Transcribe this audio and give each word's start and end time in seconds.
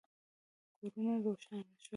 کورونه 0.77 1.13
روښانه 1.23 1.61
شول. 1.81 1.89